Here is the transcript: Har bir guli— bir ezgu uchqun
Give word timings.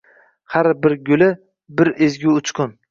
Har 0.53 0.69
bir 0.87 0.95
guli— 1.11 1.31
bir 1.81 1.95
ezgu 2.09 2.37
uchqun 2.43 2.79